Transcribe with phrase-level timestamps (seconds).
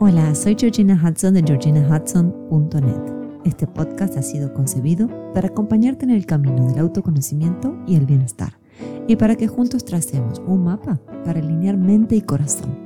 [0.00, 3.40] Hola, soy Georgina Hudson de georginahudson.net.
[3.44, 8.58] Este podcast ha sido concebido para acompañarte en el camino del autoconocimiento y el bienestar,
[9.06, 12.76] y para que juntos tracemos un mapa para alinear mente y corazón.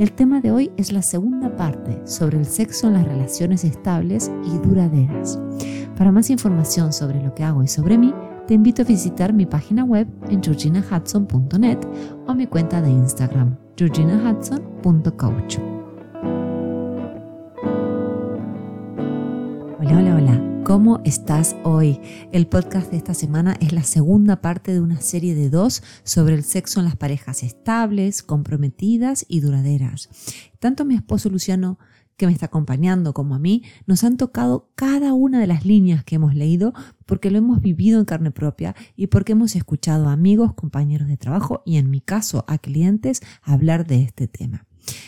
[0.00, 4.28] El tema de hoy es la segunda parte sobre el sexo en las relaciones estables
[4.44, 5.38] y duraderas.
[5.96, 8.12] Para más información sobre lo que hago y sobre mí,
[8.48, 11.78] te invito a visitar mi página web en georginahudson.net
[12.26, 15.77] o mi cuenta de Instagram, georginahudson.coach.
[20.68, 21.98] ¿Cómo estás hoy?
[22.30, 26.34] El podcast de esta semana es la segunda parte de una serie de dos sobre
[26.34, 30.10] el sexo en las parejas estables, comprometidas y duraderas.
[30.58, 31.78] Tanto mi esposo Luciano
[32.18, 36.04] que me está acompañando como a mí, nos han tocado cada una de las líneas
[36.04, 36.74] que hemos leído
[37.06, 41.16] porque lo hemos vivido en carne propia y porque hemos escuchado a amigos, compañeros de
[41.16, 44.66] trabajo y en mi caso a clientes hablar de este tema.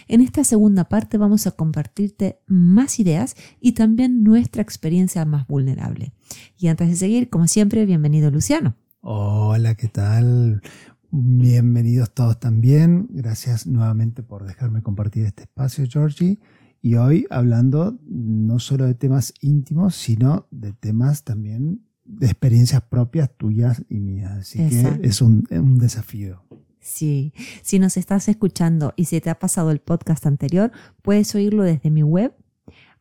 [0.09, 6.13] En esta segunda parte vamos a compartirte más ideas y también nuestra experiencia más vulnerable.
[6.59, 8.77] Y antes de seguir, como siempre, bienvenido Luciano.
[9.01, 10.63] Hola, ¿qué tal?
[11.11, 13.09] Bienvenidos todos también.
[13.11, 16.39] Gracias nuevamente por dejarme compartir este espacio, Georgie.
[16.83, 23.31] Y hoy hablando no solo de temas íntimos, sino de temas también de experiencias propias
[23.37, 24.33] tuyas y mías.
[24.33, 26.45] Así que es un, un desafío.
[26.81, 31.63] Sí, si nos estás escuchando y si te ha pasado el podcast anterior, puedes oírlo
[31.63, 32.35] desde mi web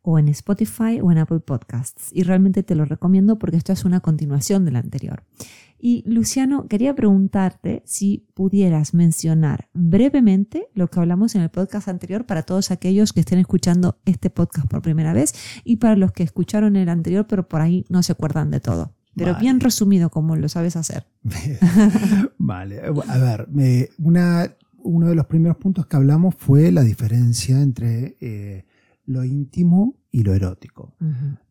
[0.02, 2.10] o en Spotify o en Apple Podcasts.
[2.14, 5.24] Y realmente te lo recomiendo porque esto es una continuación del anterior.
[5.82, 12.26] Y Luciano, quería preguntarte si pudieras mencionar brevemente lo que hablamos en el podcast anterior
[12.26, 16.24] para todos aquellos que estén escuchando este podcast por primera vez y para los que
[16.24, 18.94] escucharon el anterior pero por ahí no se acuerdan de todo.
[19.16, 21.06] Pero bien resumido como lo sabes hacer.
[22.38, 23.50] vale, a ver,
[23.98, 28.66] una, uno de los primeros puntos que hablamos fue la diferencia entre eh,
[29.06, 30.96] lo íntimo y lo erótico.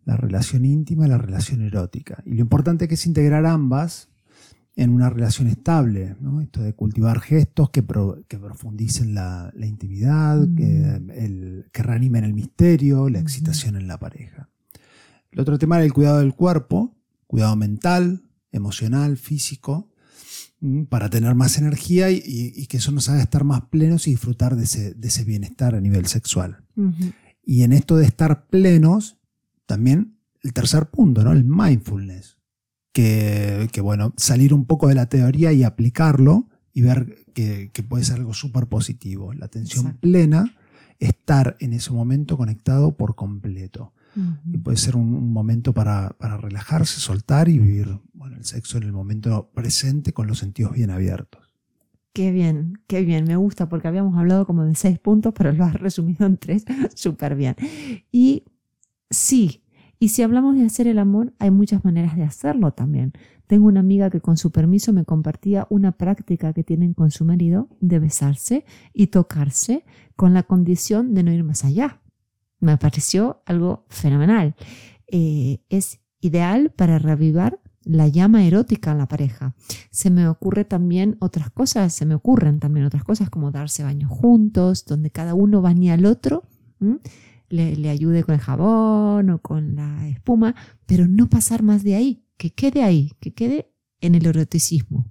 [0.05, 2.23] La relación íntima y la relación erótica.
[2.25, 4.09] Y lo importante que es integrar ambas
[4.79, 6.41] en una relación estable, ¿no?
[6.41, 7.85] Esto de cultivar gestos que,
[8.29, 14.49] que profundicen la, intimidad, que, el, que reanimen el misterio, la excitación en la pareja.
[15.33, 16.95] El otro tema era el cuidado del cuerpo,
[17.29, 19.93] cuidado mental, emocional, físico,
[20.89, 24.65] para tener más energía y, que eso nos haga estar más plenos y disfrutar de
[24.65, 26.65] ese, bienestar a nivel sexual.
[27.45, 29.19] Y en esto de estar plenos,
[29.67, 31.31] también el tercer punto, ¿no?
[31.31, 32.39] El mindfulness
[32.93, 38.17] que, bueno, salir un poco de la teoría y aplicarlo y ver que, puede ser
[38.17, 39.33] algo súper positivo.
[39.33, 40.57] La atención plena,
[40.99, 43.93] estar en ese momento conectado por completo.
[44.53, 48.93] Y puede ser un, momento para, relajarse, soltar y vivir bueno, el sexo en el
[48.93, 51.43] momento presente con los sentidos bien abiertos.
[52.13, 55.65] Qué bien, qué bien, me gusta porque habíamos hablado como de seis puntos, pero lo
[55.65, 56.65] has resumido en tres,
[56.95, 57.55] súper bien.
[58.11, 58.45] Y
[59.11, 59.63] sí,
[60.01, 63.13] y si hablamos de hacer el amor, hay muchas maneras de hacerlo también.
[63.47, 67.25] Tengo una amiga que con su permiso me compartía una práctica que tienen con su
[67.25, 69.85] marido de besarse y tocarse
[70.17, 72.01] con la condición de no ir más allá.
[72.61, 74.55] Me pareció algo fenomenal.
[75.07, 79.55] Eh, es ideal para reavivar la llama erótica en la pareja.
[79.91, 84.11] Se me ocurre también otras cosas, se me ocurren también otras cosas como darse baños
[84.11, 86.45] juntos, donde cada uno baña al otro
[87.49, 90.55] le, ayude con el jabón o con la espuma,
[90.87, 95.11] pero no pasar más de ahí, que quede ahí, que quede en el eroticismo.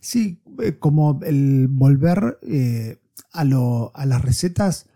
[0.00, 2.98] Sí, eh, como el volver eh,
[3.32, 4.86] a, lo, a las recetas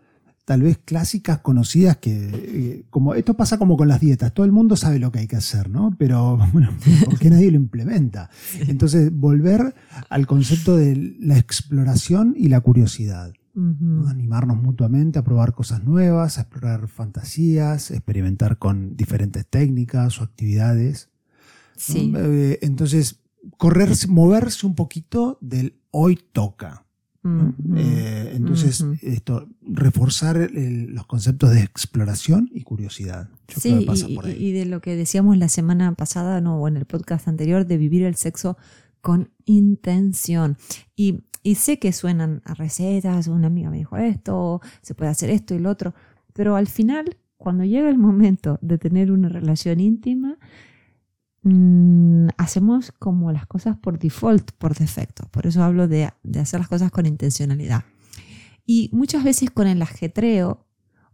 [0.45, 4.51] tal vez clásicas conocidas que eh, como esto pasa como con las dietas, todo el
[4.51, 5.95] mundo sabe lo que hay que hacer, ¿no?
[5.97, 6.69] Pero bueno,
[7.05, 8.29] ¿por qué nadie lo implementa?
[8.67, 9.73] Entonces, volver
[10.09, 13.33] al concepto de la exploración y la curiosidad.
[13.53, 21.09] Animarnos mutuamente a probar cosas nuevas, a explorar fantasías, experimentar con diferentes técnicas o actividades.
[21.93, 23.19] Eh, entonces,
[23.57, 26.85] correrse, moverse un poquito del hoy toca.
[27.23, 33.29] Eh, entonces, esto, reforzar los conceptos de exploración y curiosidad.
[33.47, 33.87] sí,
[34.37, 37.77] y, de lo que decíamos la semana pasada, no, o en el podcast anterior, de
[37.77, 38.57] vivir el sexo
[39.01, 40.57] con intención.
[40.95, 45.29] Y y sé que suenan a recetas, una amiga me dijo esto, se puede hacer
[45.29, 45.93] esto y lo otro,
[46.33, 50.37] pero al final, cuando llega el momento de tener una relación íntima,
[51.43, 55.27] mm, hacemos como las cosas por default, por defecto.
[55.31, 57.83] Por eso hablo de, de hacer las cosas con intencionalidad.
[58.65, 60.65] Y muchas veces con el ajetreo,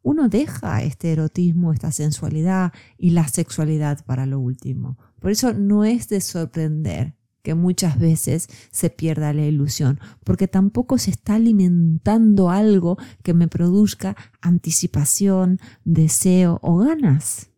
[0.03, 4.97] uno deja este erotismo, esta sensualidad y la sexualidad para lo último.
[5.19, 10.97] Por eso no es de sorprender que muchas veces se pierda la ilusión, porque tampoco
[10.97, 17.49] se está alimentando algo que me produzca anticipación, deseo o ganas.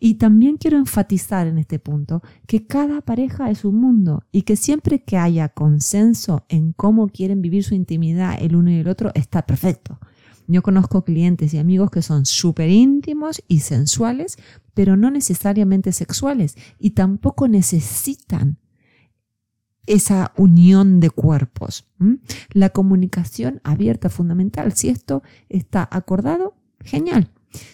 [0.00, 4.56] Y también quiero enfatizar en este punto que cada pareja es un mundo y que
[4.56, 9.12] siempre que haya consenso en cómo quieren vivir su intimidad el uno y el otro
[9.14, 9.98] está perfecto.
[10.46, 14.36] Yo conozco clientes y amigos que son súper íntimos y sensuales,
[14.74, 18.58] pero no necesariamente sexuales y tampoco necesitan
[19.86, 21.88] esa unión de cuerpos.
[22.52, 24.72] La comunicación abierta fundamental.
[24.72, 27.30] Si esto está acordado, genial.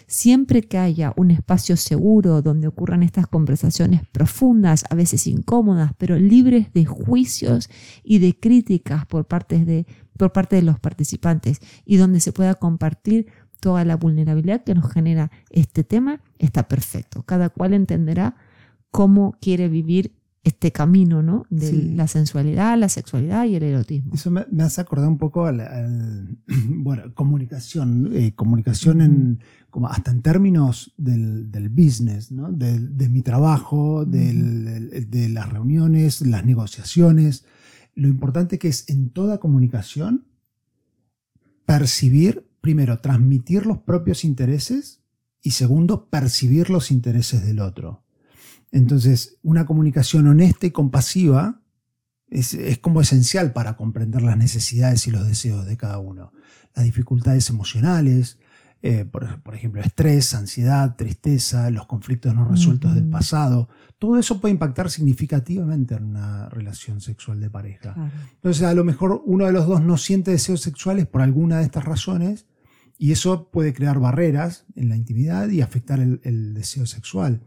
[0.07, 6.17] Siempre que haya un espacio seguro donde ocurran estas conversaciones profundas, a veces incómodas, pero
[6.17, 7.69] libres de juicios
[8.03, 9.85] y de críticas por parte de,
[10.61, 13.27] los participantes y donde se pueda compartir
[13.59, 17.23] toda la vulnerabilidad que nos genera este tema, está perfecto.
[17.23, 18.35] Cada cual entenderá
[18.91, 20.16] cómo quiere vivir
[20.47, 21.45] este camino, ¿no?
[21.49, 24.13] De la sensualidad, la sexualidad y el erotismo.
[24.13, 29.39] Eso me, hace acordar un poco al, bueno, comunicación, eh, comunicación en,
[29.69, 32.51] como hasta en términos del, business, ¿no?
[32.51, 37.45] De, mi trabajo, de las reuniones, las negociaciones.
[37.93, 40.25] Lo importante que es en toda comunicación
[41.65, 45.01] percibir, primero, transmitir los propios intereses
[45.41, 48.03] y segundo, percibir los intereses del otro.
[48.71, 51.61] Entonces, una comunicación honesta y compasiva
[52.29, 56.33] es, como esencial para comprender las necesidades y los deseos de cada uno.
[56.75, 58.37] Las dificultades emocionales,
[58.81, 64.53] eh, por, ejemplo, estrés, ansiedad, tristeza, los conflictos no resueltos del pasado, todo eso puede
[64.53, 67.95] impactar significativamente en una relación sexual de pareja.
[68.35, 71.63] Entonces, a lo mejor uno de los dos no siente deseos sexuales por alguna de
[71.63, 72.45] estas razones
[72.99, 77.41] y eso puede crear barreras en la intimidad y afectar el deseo sexual.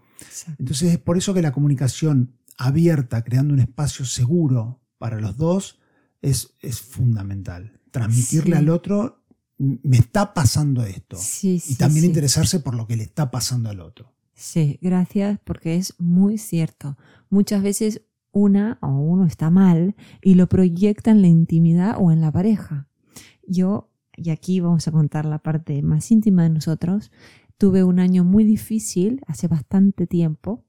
[0.59, 5.79] Entonces es por eso que la comunicación abierta, creando un espacio seguro para los dos,
[6.23, 7.81] es, es fundamental.
[7.91, 9.25] Transmitirle al otro,
[9.59, 11.19] me está pasando esto.
[11.43, 14.13] y también interesarse por lo que le está pasando al otro.
[14.35, 16.97] Sí, gracias, porque es muy cierto.
[17.29, 18.03] Muchas veces
[18.33, 22.89] una o uno está mal y lo proyecta en la intimidad o en la pareja.
[23.47, 27.11] Yo, y aquí vamos a contar la parte más íntima de nosotros,
[27.61, 30.65] Tuve un año muy difícil hace bastante tiempo.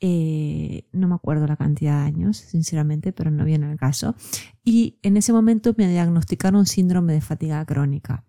[0.00, 4.16] Eh, no me acuerdo la cantidad de años, sinceramente, pero no viene al caso.
[4.64, 8.24] Y en ese momento me diagnosticaron síndrome de fatiga crónica.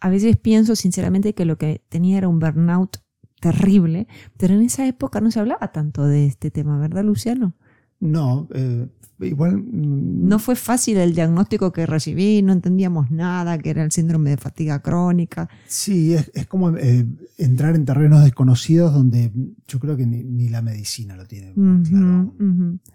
[0.00, 2.96] A veces pienso sinceramente que lo que tenía era un burnout
[3.42, 4.08] terrible,
[4.38, 7.56] pero en esa época no se hablaba tanto de este tema, ¿verdad, Luciano?
[8.00, 8.88] No, eh,
[9.20, 9.58] igual...
[9.58, 14.30] Mm, no fue fácil el diagnóstico que recibí, no entendíamos nada, que era el síndrome
[14.30, 15.48] de fatiga crónica.
[15.66, 17.06] Sí, es, como eh,
[17.36, 19.32] entrar en terrenos desconocidos donde
[19.68, 22.32] yo creo que ni, la medicina lo tiene claro.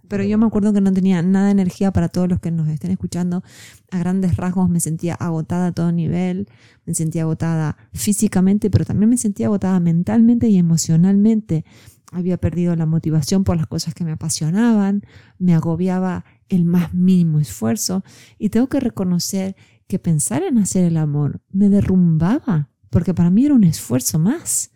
[0.07, 2.67] Pero yo me acuerdo que no tenía nada de energía para todos los que nos
[2.67, 3.43] estén escuchando.
[3.91, 6.47] A grandes rasgos me sentía agotada a todo nivel,
[6.85, 11.65] me sentía agotada físicamente, pero también me sentía agotada mentalmente y emocionalmente
[12.11, 15.03] había perdido la motivación por las cosas que me apasionaban,
[15.37, 18.03] me agobiaba el más mínimo esfuerzo
[18.37, 19.55] y tengo que reconocer
[19.87, 24.71] que pensar en hacer el amor me derrumbaba, porque para mí era un esfuerzo más.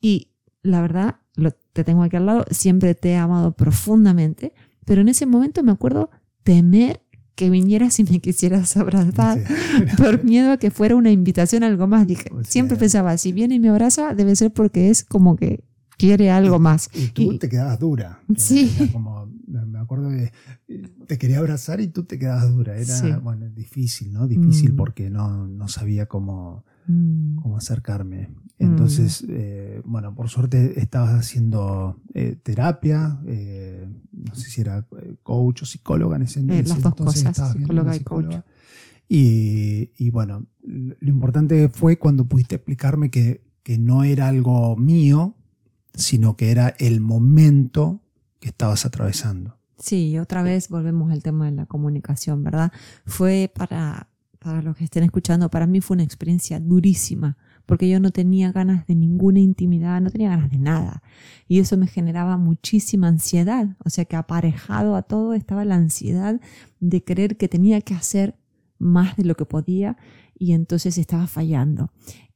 [0.00, 0.32] Y
[0.62, 4.52] la verdad, lo, te tengo aquí al lado, siempre te he amado profundamente,
[4.84, 6.10] pero en ese momento me acuerdo
[6.42, 7.02] temer
[7.34, 9.42] que vinieras y me quisieras abrazar
[9.96, 12.06] por miedo a que fuera una invitación a algo más.
[12.06, 15.64] Dije, siempre pensaba, si viene y me abraza, debe ser porque es como que
[16.02, 16.90] quiere algo más.
[16.92, 18.20] Y tú te quedabas dura.
[18.36, 18.90] Sí.
[18.92, 20.32] como, me acuerdo que
[21.06, 22.76] te quería abrazar y tú te quedabas dura.
[22.76, 24.26] Era bueno, difícil, ¿no?
[24.26, 24.76] Difícil mm.
[24.76, 27.36] porque no, no, sabía cómo, mm.
[27.36, 28.30] cómo acercarme.
[28.58, 29.30] Entonces, mm.
[29.30, 34.86] eh, bueno, por suerte estabas haciendo eh, terapia, eh, no sé si era
[35.22, 36.68] coach o psicóloga en ese, entonces.
[36.68, 38.36] las dos cosas, psicóloga y coach.
[39.08, 45.36] Y, y, bueno, lo importante fue cuando pudiste explicarme que, que no era algo mío,
[45.94, 48.00] sino que era el momento
[48.40, 49.58] que estabas atravesando.
[49.78, 52.72] Sí, otra vez volvemos al tema de la comunicación, ¿verdad?
[53.04, 54.08] Fue para,
[54.38, 58.52] para los que estén escuchando, para mí fue una experiencia durísima, porque yo no tenía
[58.52, 61.02] ganas de ninguna intimidad, no tenía ganas de nada.
[61.48, 66.40] Y eso me generaba muchísima ansiedad, o sea que aparejado a todo estaba la ansiedad
[66.78, 68.36] de creer que tenía que hacer
[68.78, 69.96] más de lo que podía
[70.38, 71.90] y entonces estaba fallando.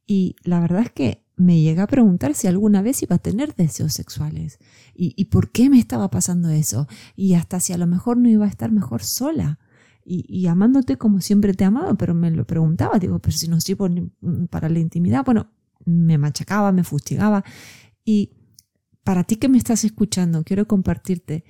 [0.05, 3.55] Y la verdad es que me llega a preguntar si alguna vez iba a tener
[3.55, 4.59] deseos sexuales.
[4.95, 8.45] Y, por qué me estaba pasando eso y hasta si a lo mejor no iba
[8.45, 9.59] a estar mejor sola.
[10.03, 13.61] Y, amándote como siempre te he amado, pero me lo preguntaba, digo, pero si no
[13.61, 13.87] sirvo
[14.49, 15.51] para la intimidad, bueno,
[15.85, 17.43] me machacaba, me fustigaba.
[18.03, 18.31] Y
[19.03, 21.43] para ti que me estás escuchando, quiero compartirte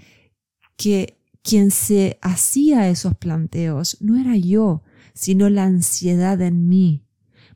[0.76, 7.07] que quien se hacía esos planteos no era yo, sino la ansiedad en mí.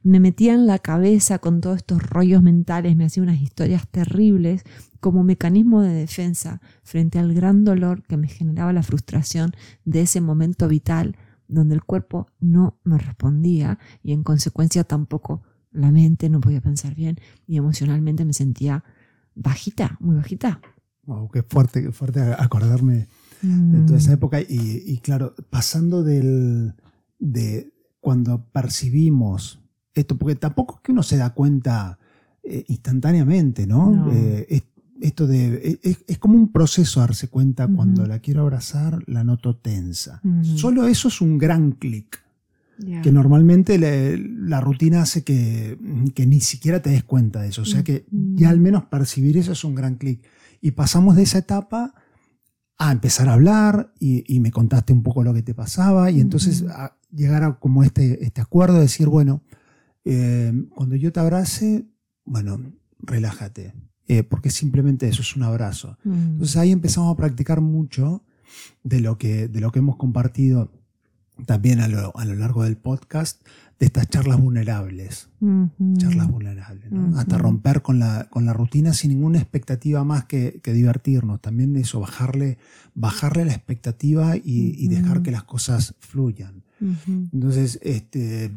[0.03, 4.63] Me metía en la cabeza con todos estos rollos mentales, me hacía unas historias terribles
[4.99, 9.51] como mecanismo de defensa frente al gran dolor que me generaba la frustración
[9.85, 11.15] de ese momento vital
[11.47, 16.95] donde el cuerpo no me respondía y en consecuencia tampoco la mente no podía pensar
[16.95, 17.17] bien
[17.47, 18.83] y emocionalmente me sentía
[19.35, 20.61] bajita, muy bajita.
[21.03, 23.07] Wow, qué fuerte, qué fuerte acordarme
[23.41, 24.13] de toda esa mm.
[24.13, 24.39] época.
[24.41, 26.75] Y, claro, pasando del,
[27.19, 29.60] de cuando percibimos
[29.93, 31.99] esto, porque tampoco es que uno se da cuenta
[32.43, 34.11] eh, instantáneamente, ¿no?
[34.11, 34.63] Eh,
[35.01, 40.21] esto de, es, como un proceso darse cuenta cuando la quiero abrazar, la noto tensa.
[40.55, 42.21] Solo eso es un gran clic.
[43.03, 45.77] Que normalmente la rutina hace que,
[46.15, 47.63] que, ni siquiera te des cuenta de eso.
[47.63, 50.23] O sea que ya al menos percibir eso es un gran clic.
[50.61, 51.93] Y pasamos de esa etapa
[52.81, 56.63] a empezar a hablar y, me contaste un poco lo que te pasaba y entonces
[56.63, 59.43] a llegar a como este, este acuerdo de decir, bueno,
[60.05, 61.85] eh, cuando yo te abrace,
[62.25, 63.73] bueno, relájate,
[64.07, 65.97] eh, porque simplemente eso es un abrazo.
[66.03, 68.23] Entonces ahí empezamos a practicar mucho
[68.83, 70.71] de lo que, de lo que hemos compartido
[71.45, 73.41] también a lo, a lo largo del podcast,
[73.81, 75.27] de estas charlas vulnerables.
[75.97, 76.85] Charlas vulnerables,
[77.15, 81.41] Hasta romper con la, con la rutina sin ninguna expectativa más que, divertirnos.
[81.41, 82.59] También eso, bajarle,
[82.93, 86.61] bajarle la expectativa y, dejar que las cosas fluyan.
[87.33, 88.51] Entonces, este,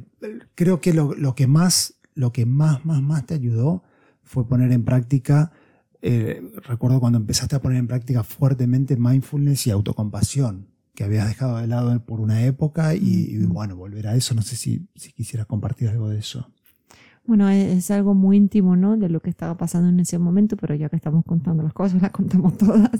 [0.54, 3.82] creo que lo, que más, lo que más, más, más te ayudó
[4.24, 5.52] fue poner en práctica,
[6.02, 11.58] eh, recuerdo cuando empezaste a poner en práctica fuertemente mindfulness y autocompasión que habías dejado
[11.58, 14.34] de lado por una época y, bueno, volver a eso.
[14.34, 16.48] No sé si, si quisieras compartir algo de eso.
[17.26, 18.98] Bueno, es, algo muy íntimo, ¿no?
[18.98, 22.02] De lo que estaba pasando en ese momento, pero ya que estamos contando las cosas,
[22.02, 22.90] las contamos todas.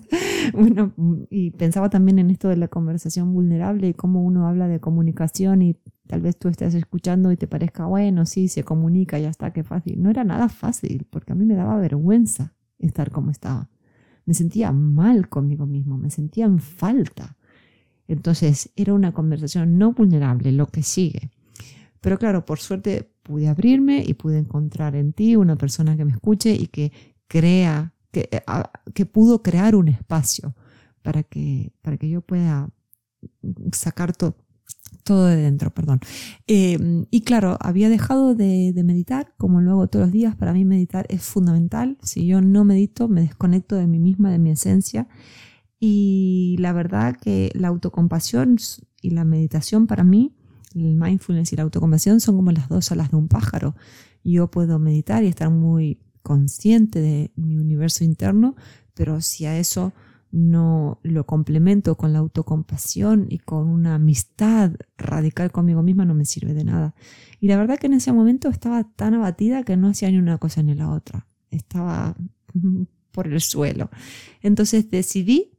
[0.55, 0.93] bueno,
[1.31, 5.61] y pensaba también en esto de la conversación vulnerable y cómo uno habla de comunicación
[5.61, 9.53] y tal vez tú estés escuchando y te parezca, bueno, sí, se comunica, ya está,
[9.53, 10.03] qué fácil.
[10.03, 13.69] No era nada fácil, porque a mí me daba vergüenza estar como estaba.
[14.25, 17.37] Me sentía mal conmigo mismo, me sentía en falta
[18.09, 21.31] entonces era una conversación no vulnerable, lo que sigue.
[22.01, 26.13] Pero claro, por suerte pude abrirme y pude encontrar en ti una persona que me
[26.13, 26.93] escuche y que
[27.27, 30.55] crea, que, eh, pudo crear un espacio
[31.03, 32.69] para que, para que yo pueda
[33.73, 36.01] sacar todo de dentro, perdón.
[36.47, 40.37] Em, y claro, había dejado de, de, meditar, como lo hago todos los días.
[40.37, 41.97] Para mí meditar es fundamental.
[42.03, 45.09] Si yo no medito, me desconecto de mí misma, de mi esencia.
[45.87, 48.57] Y la verdad que la autocompasión
[49.03, 50.35] y la meditación para mí,
[50.75, 53.77] el mindfulness y la autocompasión son como las dos alas de un pájaro.
[54.25, 58.57] Yo puedo meditar y estar muy consciente de mi universo interno,
[58.95, 59.93] pero si a eso
[60.31, 66.25] no lo complemento con la autocompasión y con una amistad radical conmigo misma, no me
[66.25, 66.95] sirve de nada.
[67.41, 70.39] Y la verdad que en ese momento estaba tan abatida que no hacía ni una
[70.39, 71.27] cosa ni la otra.
[71.51, 72.17] Estaba
[73.13, 73.91] por el suelo.
[74.41, 75.54] Entonces decidí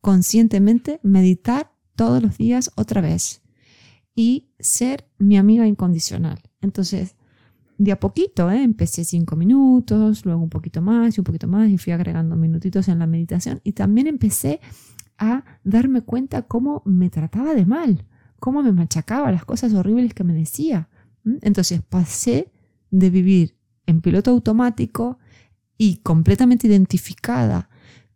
[0.00, 3.42] conscientemente meditar todos los días otra vez
[4.14, 6.40] y ser mi amiga incondicional.
[6.60, 7.16] Entonces,
[7.78, 8.62] de a poquito, ¿eh?
[8.62, 12.88] empecé cinco minutos, luego un poquito más y un poquito más y fui agregando minutitos
[12.88, 14.60] en la meditación y también empecé
[15.16, 18.06] a darme cuenta cómo me trataba de mal,
[18.38, 20.90] cómo me machacaba las cosas horribles que me decía.
[21.42, 22.52] Entonces pasé
[22.90, 25.18] de vivir en piloto automático
[25.78, 27.70] y completamente identificada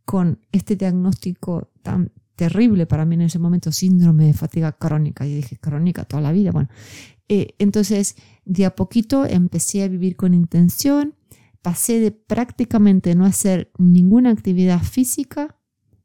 [0.05, 5.25] con este diagnóstico tan terrible para mí en ese momento, síndrome de fatiga crónica.
[5.25, 6.51] Y dije, crónica toda la vida.
[6.51, 6.69] Bueno,
[7.29, 11.15] eh, entonces de a poquito empecé a vivir con intención,
[11.63, 15.57] pasé de prácticamente no hacer ninguna actividad física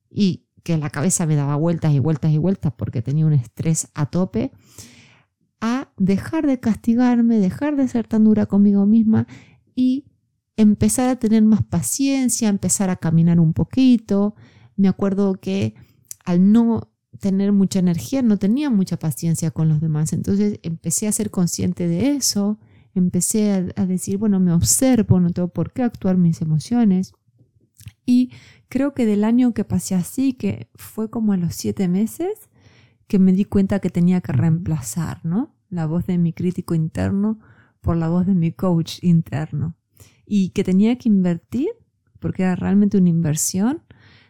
[0.09, 3.89] y que la cabeza me daba vueltas y vueltas y vueltas porque tenía un estrés
[3.93, 4.51] a tope,
[5.61, 9.27] a dejar de castigarme, dejar de ser tan dura conmigo misma
[9.75, 10.05] y
[10.55, 14.35] empezar a tener más paciencia, empezar a caminar un poquito.
[14.79, 15.75] Me acuerdo que
[16.23, 20.13] al no tener mucha energía no tenía mucha paciencia con los demás.
[20.13, 22.59] Entonces empecé a ser consciente de eso,
[22.95, 27.11] empecé a, decir, bueno, me observo, no tengo por qué actuar mis emociones.
[28.05, 28.31] Y
[28.69, 32.49] creo que del año que pasé así, que fue como a los siete meses,
[33.07, 35.53] que me di cuenta que tenía que reemplazar, ¿no?
[35.69, 37.39] La voz de mi crítico interno
[37.81, 39.75] por la voz de mi coach interno
[40.25, 41.69] y que tenía que invertir,
[42.19, 43.81] porque era realmente una inversión,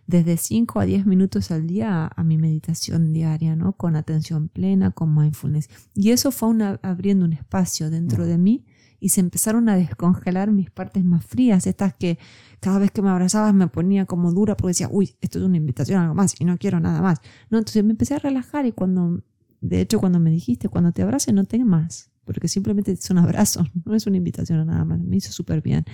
[0.10, 3.74] desde 5 a 10 minutos al día a, mi meditación diaria, ¿no?
[3.74, 5.70] Con atención plena, con mindfulness.
[5.94, 8.66] Y eso fue una, abriendo un espacio dentro de mí
[9.00, 12.18] y se empezaron a descongelar mis partes más frías, estas que
[12.60, 15.58] cada vez que me abrazabas me ponía como dura porque decía, uy, esto es una
[15.58, 17.20] invitación a algo más y no quiero nada más.
[17.51, 19.22] No, entonces me empecé a relajar y cuando,
[19.62, 23.63] de hecho, cuando me dijiste, cuando te abrace no más porque simplemente es un abrazo,
[23.86, 25.86] no es una invitación a nada más, me hizo súper bien.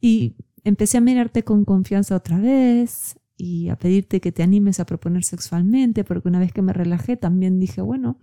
[0.00, 0.34] Y
[0.64, 5.24] empecé a mirarte con confianza otra vez y a pedirte que te animes a proponer
[5.24, 8.18] sexualmente, porque una vez que me relajé también dije, bueno,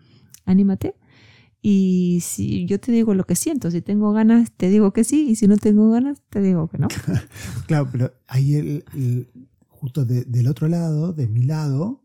[0.46, 0.96] anímate
[1.66, 5.30] y si yo te digo lo que siento, si tengo ganas, te digo que sí,
[5.30, 6.90] y si no tengo ganas, te digo que no.
[7.68, 9.32] claro, pero ahí el,
[9.70, 12.04] justo del otro lado, de mi lado,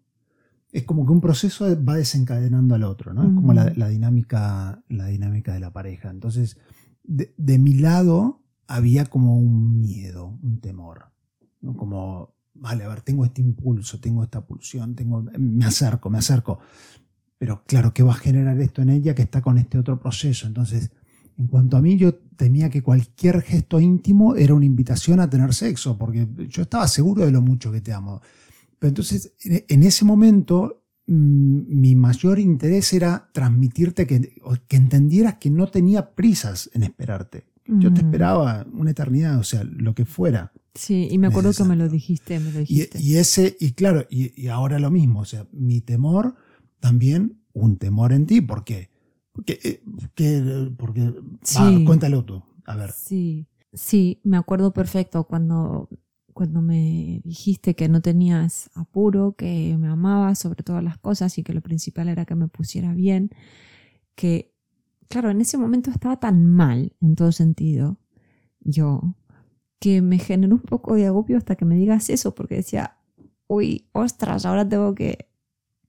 [0.71, 3.25] es como que un proceso va desencadenando al otro, ¿no?
[3.25, 6.09] Es como la, dinámica, la dinámica de la pareja.
[6.09, 6.57] Entonces,
[7.03, 11.11] de, de, mi lado había como un miedo, un temor,
[11.61, 11.77] ¿no?
[11.77, 16.61] Como, vale, a ver, tengo este impulso, tengo esta pulsión, tengo, me acerco, me acerco
[17.39, 20.47] pero claro, ¿qué va a generar esto en ella que está con este otro proceso?
[20.47, 20.91] Entonces,
[21.39, 25.55] en cuanto a mí, yo temía que cualquier gesto íntimo era una invitación a tener
[25.55, 28.21] sexo, porque yo estaba seguro de lo mucho que te amo.
[28.79, 34.35] Pero entonces, en ese momento, mm, mi mayor interés era transmitirte que,
[34.67, 37.45] que entendieras que no tenía prisas en esperarte.
[37.71, 40.53] Yo te esperaba una eternidad, o sea, lo que fuera.
[40.79, 43.03] Sí, y me acuerdo que me lo dijiste, me lo dijiste.
[43.03, 46.37] Y, ese, y claro, y, y, ahora lo mismo, o sea, mi temor
[46.79, 48.41] también un temor en ti.
[48.41, 48.91] ¿Por qué?
[49.33, 49.83] Porque, eh,
[50.77, 51.85] porque sí.
[51.85, 52.43] cuéntalo tú.
[52.65, 52.93] A ver.
[52.93, 55.89] Sí, sí, me acuerdo perfecto cuando,
[56.33, 61.43] cuando me dijiste que no tenías apuro, que me amabas sobre todas las cosas y
[61.43, 63.31] que lo principal era que me pusiera bien,
[64.15, 64.55] que,
[65.09, 67.99] claro, en ese momento estaba tan mal en todo sentido,
[68.61, 69.17] yo,
[69.79, 72.97] que me generó un poco de agobio hasta que me digas eso, porque decía,
[73.47, 75.29] uy, ostras, ahora tengo que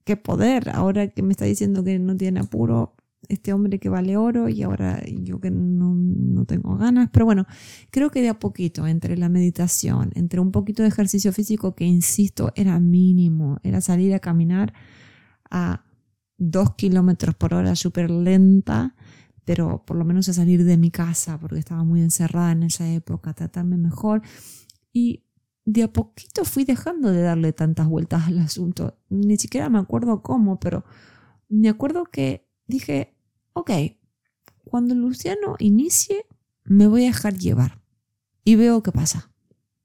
[0.10, 2.96] qué poder, ahora que me está diciendo que no tiene apuro
[3.27, 7.10] este hombre que vale oro y ahora yo que no, no, tengo ganas.
[7.12, 7.46] Pero bueno,
[7.91, 11.86] creo que de a poquito, entre la meditación, entre un poquito de ejercicio físico que,
[11.86, 14.74] insisto, era mínimo, era salir a caminar
[15.51, 15.86] a
[16.38, 18.96] dos kilómetros por hora súper lenta,
[19.50, 22.88] pero por lo menos a salir de mi casa porque estaba muy encerrada en esa
[22.88, 24.22] época, tratarme mejor.
[24.94, 25.24] Y
[25.66, 29.00] de a poquito fui dejando de darle tantas vueltas al asunto.
[29.09, 30.85] Ni siquiera me acuerdo cómo, pero
[31.48, 33.16] me acuerdo que dije,
[33.53, 33.72] ok,
[34.66, 36.27] cuando Luciano inicie,
[36.64, 37.81] me voy a dejar llevar
[38.44, 39.31] y veo qué pasa.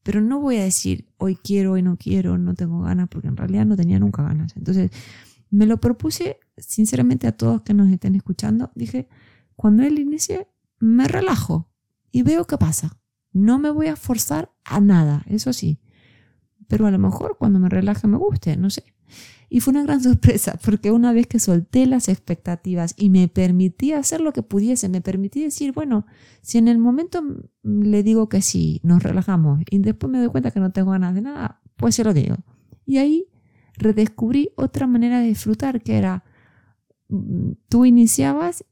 [0.03, 3.39] Pero no voy a decir, hoy quiero, hoy no quiero, no tengo ganas, porque en
[3.39, 4.55] realidad no tenía nunca ganas.
[4.59, 4.91] Entonces,
[5.49, 8.71] me lo propuse, sinceramente, a todos que nos estén escuchando.
[8.75, 9.09] Dije,
[9.57, 11.71] cuando él inicie, me relajo
[12.11, 12.99] y veo qué pasa.
[13.33, 15.81] No me voy a forzar a nada, eso sí.
[16.69, 18.85] Pero a lo mejor cuando me relaje me guste, no sé.
[19.49, 23.93] Y fue una gran sorpresa, porque una vez que solté las expectativas y me permití
[23.93, 26.07] hacer lo que pudiese, me permití decir, bueno,
[26.43, 27.23] si en el momento
[27.63, 31.15] le digo que sí, nos relajamos y después me doy cuenta que no tengo ganas
[31.15, 32.37] de nada, pues se lo digo.
[32.87, 33.29] Y ahí
[33.77, 36.25] redescubrí otra manera de disfrutar, que era,
[37.09, 38.65] mm, tú iniciabas,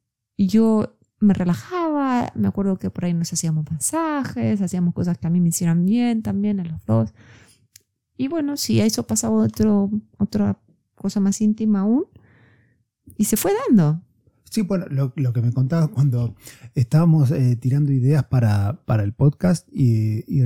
[0.47, 5.31] yo me relajaba, me acuerdo que por ahí nos hacíamos masajes, hacíamos cosas que a
[5.31, 7.15] mí me hicieran bien también a los dos.
[8.17, 10.61] Y bueno, sí, eso pasaba otro, otra
[10.95, 12.07] cosa más íntima aún.
[13.17, 14.03] Y se fue dando.
[14.53, 16.35] Sí, bueno, lo, que me contabas cuando
[16.75, 20.43] estábamos eh, tirando ideas para, para, el podcast y, y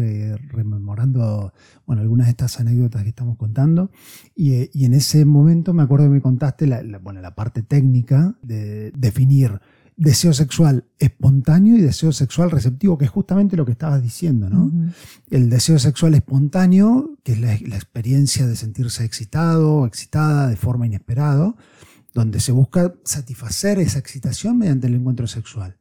[0.48, 1.52] rememorando
[1.86, 3.90] bueno, algunas de estas anécdotas que estamos contando.
[4.36, 7.62] Y, eh, y en ese momento me acuerdo que me contaste la, bueno, la parte
[7.62, 9.60] técnica de definir
[9.96, 14.70] deseo sexual espontáneo y deseo sexual receptivo, que es justamente lo que estabas diciendo, ¿no?
[15.30, 20.86] El deseo sexual espontáneo, que es la, experiencia de sentirse excitado o excitada de forma
[20.86, 21.54] inesperada,
[22.12, 25.76] donde se busca satisfacer esa excitación mediante el encuentro sexual.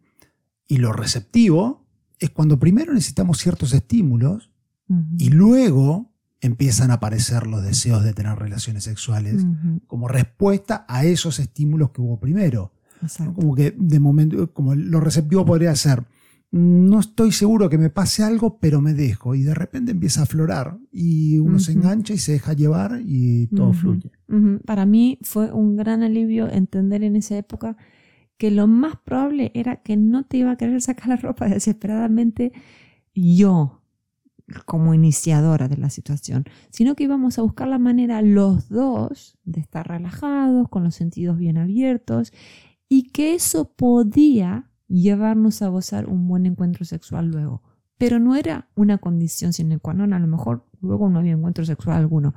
[0.67, 1.85] Y lo receptivo
[2.19, 4.51] es cuando primero necesitamos ciertos estímulos
[5.17, 9.45] y luego empiezan a aparecer los deseos de tener relaciones sexuales
[9.87, 12.71] como respuesta a esos estímulos que hubo primero.
[13.33, 16.05] Como que de momento, como lo receptivo podría ser,
[16.51, 19.35] no estoy seguro que me pase algo, pero me dejo.
[19.35, 23.47] Y de repente empieza a aflorar y uno se engancha y se deja llevar y
[23.47, 24.11] todo fluye.
[24.65, 27.75] Para mí fue un gran alivio entender en esa época
[28.37, 32.53] que lo más probable era que no te iba a querer sacar la ropa desesperadamente
[33.13, 33.81] yo
[34.65, 39.59] como iniciadora de la situación, sino que íbamos a buscar la manera los dos de
[39.59, 42.31] estar relajados, con los sentidos bien abiertos
[42.95, 47.61] y que eso podía llevarnos a gozar un buen encuentro sexual luego.
[47.97, 51.65] Pero no era una condición sine qua non, a lo mejor luego no había encuentro
[51.65, 52.33] sexual alguno.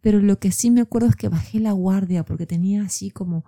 [0.00, 3.44] Pero lo que sí me acuerdo es que bajé la guardia porque tenía así como,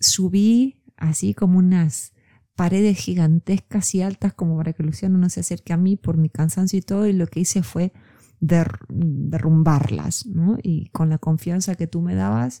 [0.00, 2.14] subí así como unas
[2.56, 6.30] paredes gigantescas y altas como para que Luciano no se acerque a mí por mi
[6.30, 7.92] cansancio y todo, y lo que hice fue
[8.40, 10.58] derrumbarlas, ¿no?
[10.64, 12.60] Y con la confianza que tú me dabas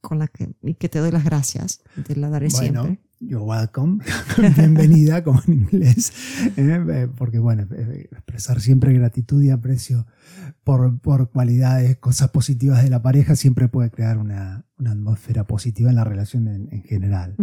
[0.00, 3.04] con la que, y que te doy las gracias, te la daré bueno, siempre.
[3.20, 4.04] You're welcome,
[4.56, 6.12] bienvenida como en inglés,
[6.56, 6.84] ¿eh?
[6.88, 10.06] Eh, porque bueno, eh, expresar siempre gratitud y aprecio
[10.62, 15.90] por, por, cualidades, cosas positivas de la pareja siempre puede crear una, una atmósfera positiva
[15.90, 17.34] en la relación en, en general.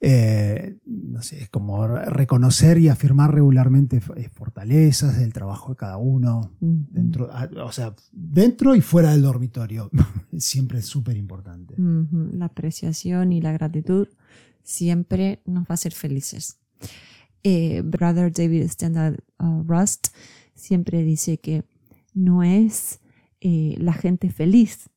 [0.00, 5.96] Eh, no sé, es como reconocer y afirmar regularmente eh, fortalezas del trabajo de cada
[5.96, 9.90] uno, dentro, ah, o sea, dentro y fuera del dormitorio.
[10.38, 11.74] siempre es súper importante.
[11.76, 14.06] La apreciación y la gratitud
[14.62, 16.58] siempre nos va a hacer felices.
[17.42, 20.08] Eh, Brother David Standard uh, Rust
[20.54, 21.64] siempre dice que
[22.14, 23.00] no es
[23.40, 24.90] la gente feliz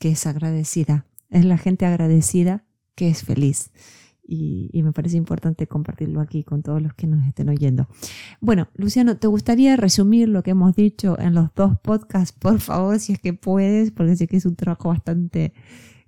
[0.00, 2.64] que es agradecida, es la gente agradecida
[2.96, 3.70] que es feliz
[4.26, 7.88] y, me parece importante compartirlo aquí con todos los que nos estén oyendo.
[8.40, 12.98] Bueno, Luciano, ¿te gustaría resumir lo que hemos dicho en los dos podcasts, por favor,
[12.98, 15.52] si es que puedes, porque sé que es un trabajo bastante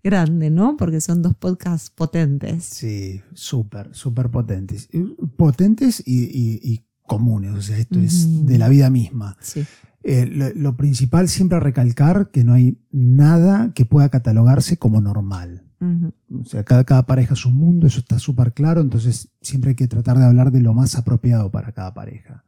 [0.02, 0.76] grande, ¿no?
[0.76, 2.64] Porque son dos podcasts potentes.
[2.64, 4.88] Sí, súper, súper potentes.
[5.36, 9.36] Potentes y, comunes, o sea, esto es de la vida misma.
[9.40, 9.64] Sí.
[10.04, 15.67] Eh, lo, principal siempre recalcar que no hay nada que pueda catalogarse como normal.
[15.80, 19.76] O sea, cada, cada pareja es un mundo, eso está súper claro, entonces siempre hay
[19.76, 22.44] que tratar de hablar de lo más apropiado para cada pareja.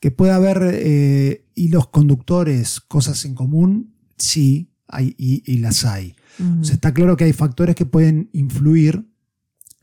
[0.00, 6.16] Que pueda haber eh, hilos conductores, cosas en común, sí, hay, y, las hay.
[6.60, 9.06] O sea, está claro que hay factores que pueden influir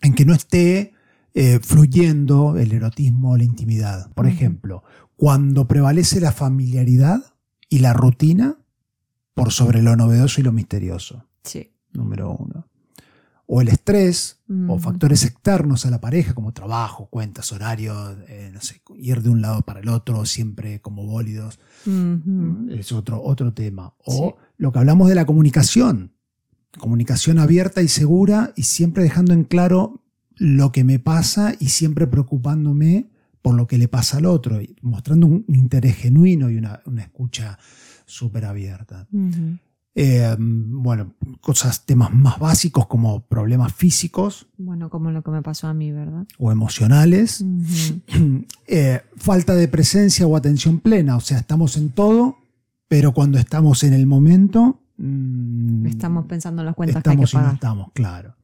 [0.02, 0.94] en que no esté
[1.34, 4.12] eh, fluyendo el erotismo o la intimidad.
[4.14, 4.84] Por ejemplo,
[5.16, 7.34] cuando prevalece la familiaridad
[7.70, 8.58] y la rutina
[9.34, 11.28] por sobre lo novedoso y lo misterioso.
[11.44, 12.68] Sí número uno.
[13.48, 18.60] O el estrés o factores externos a la pareja, como trabajo, cuentas, horarios, eh, no
[18.60, 21.60] sé, ir de un lado para el otro, siempre como bólidos.
[22.72, 23.94] Es otro, otro tema.
[24.04, 26.14] O lo que hablamos de la comunicación.
[26.80, 30.02] Comunicación abierta y segura y siempre dejando en claro
[30.38, 33.10] lo que me pasa y siempre preocupándome
[33.46, 37.60] por lo que le pasa al otro, mostrando un interés genuino y una, escucha
[38.06, 39.08] súper abierta.
[39.98, 44.48] Eh, bueno, cosas, temas más básicos como problemas físicos.
[44.58, 46.26] Bueno, como lo que me pasó a mí, ¿verdad?
[46.38, 47.44] O emocionales.
[48.68, 52.38] Eh, falta de presencia o atención plena, o sea, estamos en todo,
[52.88, 54.82] pero cuando estamos en el momento...
[54.98, 57.54] Mm, estamos pensando en las cuentas que hay que pagar.
[57.54, 58.36] estamos, claro.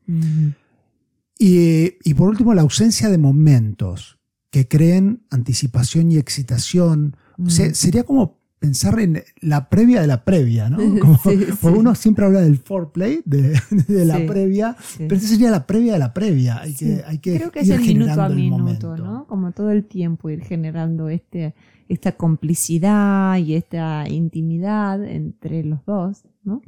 [1.39, 4.19] y, y por último, la ausencia de momentos
[4.51, 7.15] que creen anticipación y excitación.
[7.43, 10.77] O sea, sería como pensar en la previa de la previa, ¿no?
[10.99, 11.17] Como,
[11.77, 15.99] uno siempre habla del foreplay, de, de la previa, pero esa sería la previa de
[15.99, 16.61] la previa.
[16.61, 19.25] Hay que, hay que Creo que es el minuto a minuto, ¿no?
[19.25, 21.55] Como todo el tiempo ir generando este,
[21.89, 26.61] esta complicidad y esta intimidad entre los dos, ¿no?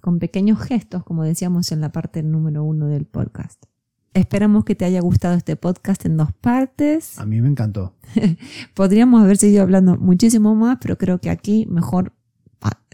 [0.00, 3.64] Con pequeños gestos, como decíamos en la parte número uno del podcast.
[4.14, 7.18] Esperamos que te haya gustado este podcast en dos partes.
[7.18, 7.94] A mí me encantó.
[8.74, 12.12] Podríamos haber seguido hablando muchísimo más, pero creo que aquí mejor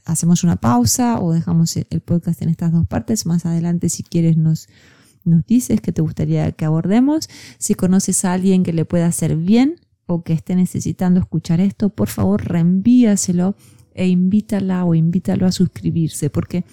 [0.09, 3.27] hacemos una pausa o dejamos el podcast en estas dos partes.
[3.27, 4.69] Más adelante, si quieres, nos,
[5.25, 7.29] nos dices que te gustaría que abordemos.
[7.59, 9.77] Si conoces a alguien que le pueda hacer bien
[10.07, 13.55] o que esté necesitando escuchar esto, por favor, reenvíaselo
[13.95, 16.65] e invítala o invítalo a suscribirse, porque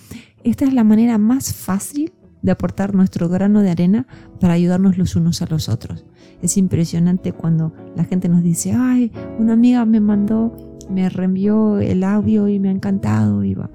[0.44, 2.14] esta es la manera más fácil
[2.46, 4.06] de aportar nuestro grano de arena
[4.40, 6.06] para ayudarnos los unos a los otros.
[6.44, 12.04] Es impresionante cuando la gente nos dice, ay, una amiga me mandó, me reenvió el
[12.04, 13.72] audio y me ha encantado y va.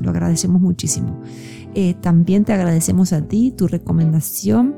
[0.00, 1.20] Lo agradecemos muchísimo.
[1.74, 4.76] Eh, también te agradecemos a ti tu recomendación,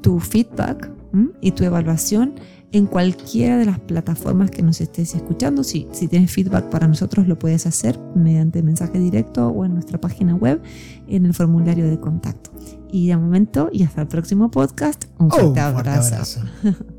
[0.00, 0.90] tu feedback
[1.40, 2.34] y tu evaluación
[2.74, 5.62] en cualquiera de las plataformas que nos estés escuchando.
[5.62, 10.00] Si, si tienes feedback para nosotros, lo puedes hacer mediante mensaje directo o en nuestra
[10.00, 10.60] página web
[11.06, 12.50] en el formulario de contacto.
[12.90, 16.40] Y de momento, y hasta el próximo podcast, un fuerte, oh, abrazo.